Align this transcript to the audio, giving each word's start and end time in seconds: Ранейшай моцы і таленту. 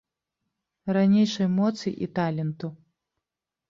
Ранейшай 0.97 1.49
моцы 1.61 1.87
і 2.07 2.11
таленту. 2.19 2.77